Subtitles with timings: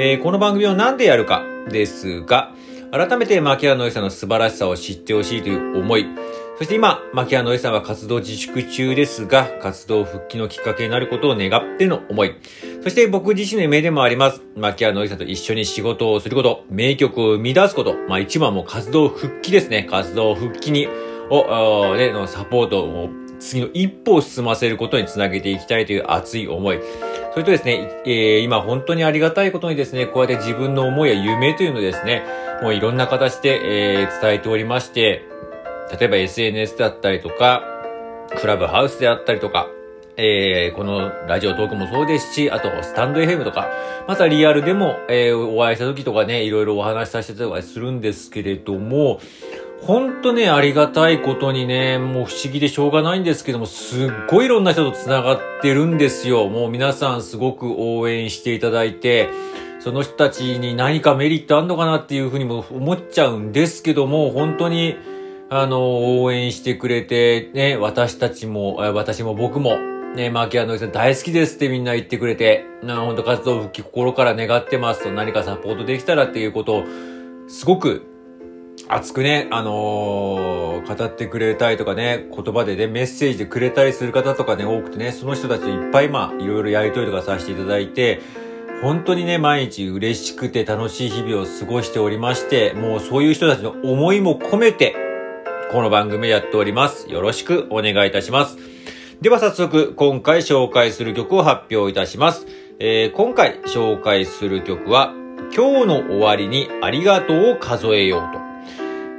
[0.00, 2.54] えーこの番組を何でやるかですが、
[2.92, 6.06] 改めて牧原のりさんの素晴らしさを知ってほしいという思い、
[6.56, 12.36] そして今、牧原のりさんは活動自粛中ですが、活動復帰のきっかけになることを願っての思い、
[12.80, 20.86] そして僕自身の夢でもあります、牧原のりさんと一緒に仕事をすること、名曲を生み出すこと、まあ一番も活動復帰ですね、活動復帰に、
[21.28, 23.08] を、あーね、のサポートを
[23.40, 26.78] 次の一歩を進ませることにつなげていきたいという熱い思い。
[27.38, 32.24] それとですね、えー今本当にありがたいことにですね、こうやって自分の思いや夢というのをですね、
[32.62, 35.22] もういろんな形で、えー伝えておりまして、
[36.00, 37.62] 例えば SNS だったりとか、
[38.40, 39.68] クラブハウスであったりとか、
[40.16, 43.68] えーこのラジオトークもそうですし、あとスタンド FM とか、
[44.08, 49.20] またリアルでも、えーお会いした時とかね、いろいろお話しさせてたりとかするんですけれども、
[49.86, 56.48] ほんとね、ありがたいことにね、もう不思議でしょうがないんですけども、すっごいいろんな人と繋がってるんですよ。
[56.48, 59.30] もう皆さんすごく応援していただいて、
[59.80, 64.96] その人たちに何かメリットあんのかなっていうふうにも思っちゃうんですけども、本当に、
[65.48, 69.78] あの、応援してくれて、ね、私たちも、私も僕も、
[70.14, 76.84] ね、マーキアノイさん大好きですってみんな言ってくれて、な、本当活動復帰心から願ってますと何かサポートできたらっていうことを、
[77.46, 78.17] すごく
[78.90, 88.20] 熱くね、あのー語ってくれたりとかね、言葉でね、メッセージでくれたりする方とかね、多くてね、その人たちといっぱいまあ、いろいろやりとりとかさせていただいて、
[88.80, 94.96] 本当にね、毎日嬉しくて楽しい日々を過ごしておりまして、もうそういう人たちの思いも込めて、
[95.72, 97.10] この番組やっております。
[97.10, 98.56] よろしくお願いいたします。
[99.20, 102.46] では早速、今回紹介する曲を発表いたします。
[102.78, 105.12] えー今回紹介する曲は、
[105.54, 108.47] 今日の終わりにありがとうを数えようと。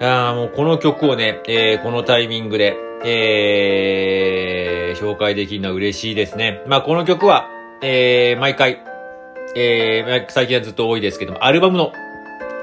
[0.00, 6.62] あーもうこの曲をね、えーこのタイミングで、えー紹介できるのは嬉しいですね。
[6.66, 7.48] まあこの曲は、
[7.82, 8.82] えー毎回、
[9.56, 11.92] えー最近はずっと多いですけども、アルバムの、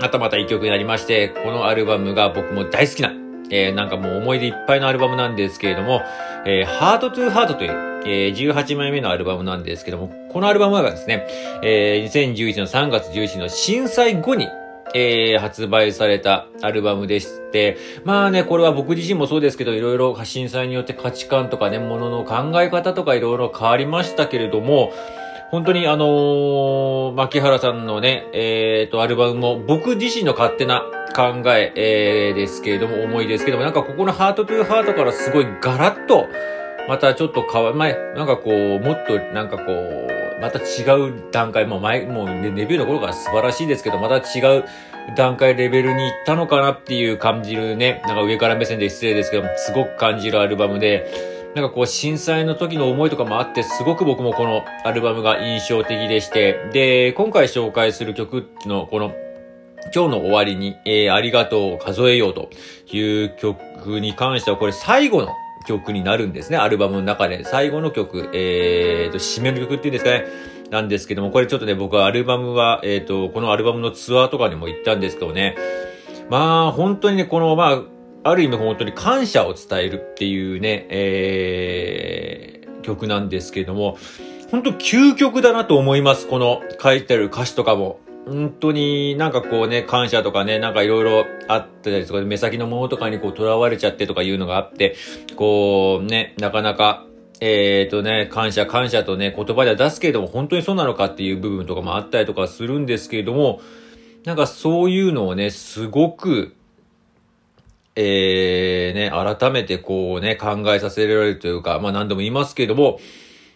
[0.00, 3.12] またまた一曲になりまして、このアルバムが僕も大好きな、
[3.50, 6.02] えーなんかもう思い出いっぱいのアルバムなんですけれども、
[6.46, 7.72] えー、ハートトゥーハートという、
[8.06, 11.26] えー18枚目のアルバムなんですけども、このアルバムがですね、
[11.62, 14.48] えー2011の3月11日の震災後に、
[14.96, 24.92] えー発売されたアルバムでして、まあね、これは僕自身もそうですけど、いろいろ震災によって価値観とかね、ものの考え方とかいろいろ変わりましたけれども、
[25.50, 30.84] 本当にあのー、牧原さんのね、えっ、と、アルバムも僕自身の勝手な
[31.14, 36.26] 考え、えーですけれども、思いですけども、なんかここのハートトゥーハートからすごいガラッと、
[36.88, 44.64] またちょっと変わ、前、なんかこう、もっとなんかこう、また違う段階、もう前、もうねレビューの頃から素晴らしいですけど、また違う
[45.16, 51.06] 段階レベルに行ったのかなっていう感じるね、なんか上から目線で失礼ですけど、すごく感じるアルバムで、
[51.54, 59.14] なんかこう震災の時の思いとかもあって、すごく僕もこのアルバムが印象的でして、で、今回紹介する曲のこの
[59.94, 62.50] 今日の終わりに、えー、ありがとうを数えようと
[62.92, 65.28] いう曲に関しては、これ最後の
[65.66, 66.56] 曲になるんですね。
[66.56, 67.44] アルバムの中で。
[67.44, 70.24] 最後の曲、えーと、締めの曲っていうんですかね。
[70.70, 75.56] なんですけども、これちょっとね、僕はアルバムは、えーと、このアルバムのツアーとかにも行ったんですけどね。
[76.30, 77.82] まあ、本当にね、この、まあ、
[78.30, 83.98] ある意味本当に感謝を伝えるっていうね、えー、曲なんですけども、
[84.50, 86.26] 本当究極だなと思います。
[86.26, 88.00] この書いてある歌詞とかも。
[88.26, 94.96] 本当になんかこうね、感謝とかね、なんかいろいろあったりとか、目先のものとかにこう囚われちゃってとかいうのがあって、
[95.36, 97.06] こうね、なかなか、
[97.40, 103.60] えっ、とね、感謝感謝とね、言葉では出すけれども、本当にそうなのかっていう部分とかもあったりとかするんですけれども、
[104.24, 106.56] なんかそういうのをね、すごく、
[107.94, 112.98] えー、ね、改めてこうね、考えさせられるというか、まあ何度も言いますけれども、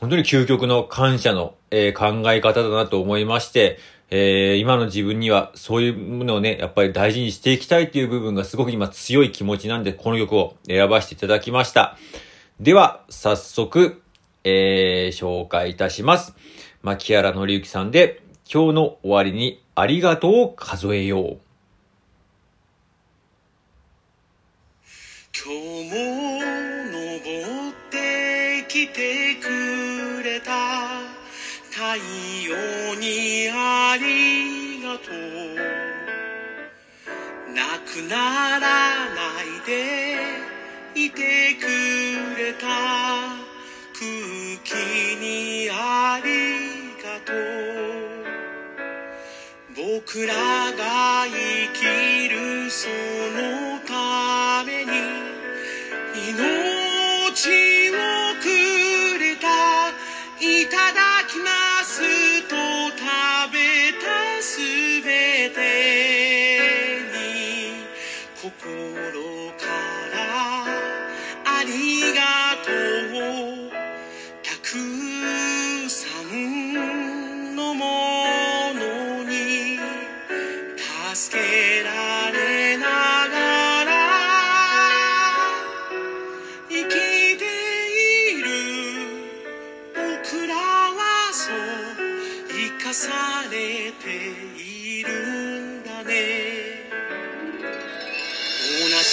[0.00, 3.78] 本当に究極の感謝の、えー考え方だなと思いまして、
[4.16, 11.98] えー今の自分にはそういうものをね、やっぱり大事にしていきたいっていう部分がすごく今強い気持ちなんで、この曲を選ばせていただきました。
[12.60, 14.00] では、早速、
[14.44, 16.32] えー紹介いたします。
[16.82, 21.38] 牧原紀之さんで、今日の終わりにありがとうを数えよう。
[25.36, 25.96] 今日も
[26.92, 30.93] 登ってきてくれた
[31.94, 35.14] 太陽にありがとう
[37.54, 40.18] なくならないで
[40.96, 41.66] いてく
[42.36, 42.66] れた
[43.92, 44.02] 空
[44.64, 44.74] 気
[45.20, 46.28] にあり
[47.00, 47.34] がとう。
[49.76, 54.90] 僕らが生きるそのために
[56.30, 58.13] 命を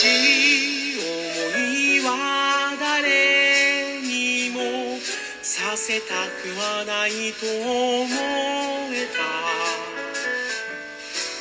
[0.00, 1.04] 同じ思
[1.58, 4.98] いは誰にも
[5.42, 8.08] させたくはないと思
[8.94, 9.20] えた。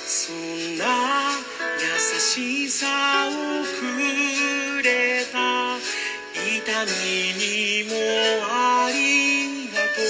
[0.06, 0.84] そんな
[1.80, 1.88] 優
[2.20, 2.86] しさ
[3.30, 5.78] をくれた。
[6.36, 7.96] 痛みにも
[8.44, 10.02] ありがと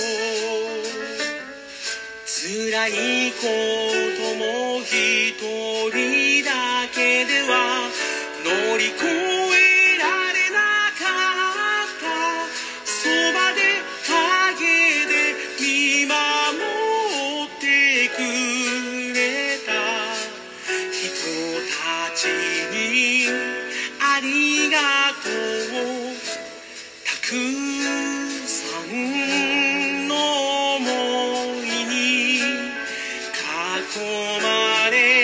[0.66, 0.90] う。
[2.26, 3.46] 辛いこ
[4.18, 4.44] とも
[4.82, 5.38] 一
[5.92, 6.50] 人だ
[6.96, 7.79] けでは
[8.80, 9.08] り越え
[9.98, 10.64] られな
[10.96, 12.08] かった
[12.86, 13.60] そばで
[14.08, 16.16] 陰で見守
[17.44, 18.18] ってく
[19.14, 19.20] れ
[19.68, 19.70] た
[20.94, 21.04] 人
[21.68, 22.24] たち
[22.72, 23.28] に
[24.00, 24.78] ありが
[25.24, 26.16] とう
[27.04, 27.36] たく
[28.48, 28.56] さ
[28.88, 30.16] んの
[30.80, 30.88] 想
[31.66, 31.98] いに
[32.38, 32.42] 囲
[34.42, 35.19] まれ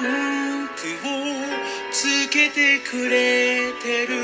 [0.00, 0.76] ランクを
[1.90, 4.14] つけてくれてる。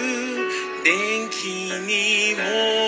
[0.85, 2.43] 電気にも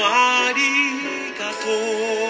[0.05, 2.26] ありがとう。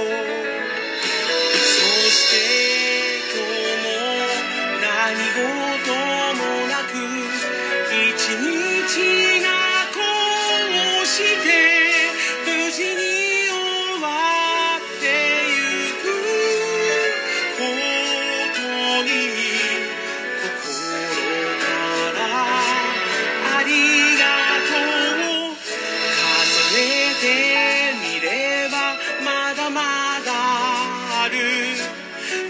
[31.28, 31.37] る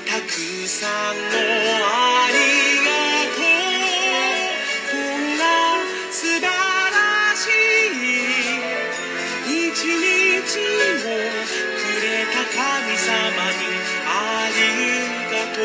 [0.06, 0.30] たく
[0.68, 2.36] さんのあり
[2.84, 2.88] が
[3.34, 5.42] とうこんな
[6.10, 6.48] 素晴ら
[7.36, 7.96] しい
[9.68, 10.60] 一日
[11.04, 11.08] を
[11.76, 12.56] くれた神
[12.96, 13.08] 様
[13.52, 13.62] に
[14.06, 14.10] あ
[14.52, 14.58] り
[15.30, 15.64] がとう。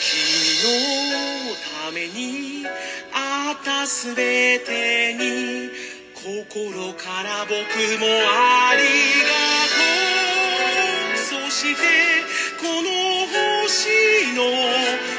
[0.00, 0.04] 君
[0.62, 0.66] の
[1.84, 2.20] ために
[3.12, 3.16] あ
[3.60, 5.70] ったすべてに
[6.14, 8.82] 心から僕もあり
[9.22, 9.28] が
[9.68, 9.75] とう。
[11.56, 11.80] して
[12.60, 12.90] この
[13.64, 13.88] 星
[14.36, 14.44] の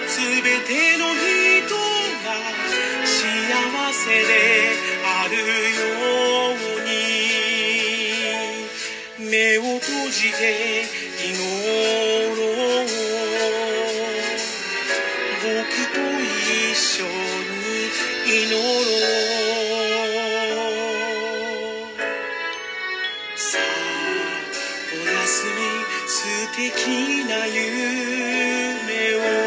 [0.08, 2.29] すべての人が
[3.03, 3.10] 幸
[3.91, 4.29] せで
[5.03, 5.82] あるよ
[6.53, 6.86] う
[9.25, 10.44] に目を閉じて
[11.25, 11.34] 祈
[12.38, 12.46] ろ
[12.84, 12.86] う
[15.41, 15.50] 僕
[15.96, 17.10] と一緒に
[18.27, 18.62] 祈ろう。
[23.36, 23.62] さあ
[24.89, 26.24] おやすみ素
[26.56, 29.47] 敵な夢を。